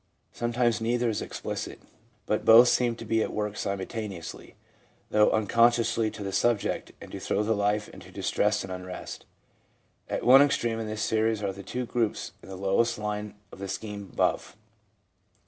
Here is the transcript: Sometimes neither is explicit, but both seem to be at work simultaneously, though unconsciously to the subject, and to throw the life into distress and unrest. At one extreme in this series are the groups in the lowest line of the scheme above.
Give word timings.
Sometimes 0.31 0.81
neither 0.81 1.09
is 1.09 1.21
explicit, 1.21 1.79
but 2.25 2.43
both 2.43 2.69
seem 2.69 2.95
to 2.95 3.05
be 3.05 3.21
at 3.21 3.31
work 3.31 3.55
simultaneously, 3.55 4.55
though 5.11 5.29
unconsciously 5.29 6.09
to 6.09 6.23
the 6.23 6.31
subject, 6.31 6.91
and 6.99 7.11
to 7.11 7.19
throw 7.19 7.43
the 7.43 7.53
life 7.53 7.87
into 7.89 8.09
distress 8.11 8.63
and 8.63 8.73
unrest. 8.73 9.27
At 10.09 10.23
one 10.25 10.41
extreme 10.41 10.79
in 10.79 10.87
this 10.87 11.03
series 11.03 11.43
are 11.43 11.53
the 11.53 11.85
groups 11.85 12.31
in 12.41 12.49
the 12.49 12.55
lowest 12.55 12.97
line 12.97 13.35
of 13.51 13.59
the 13.59 13.67
scheme 13.67 14.09
above. 14.11 14.57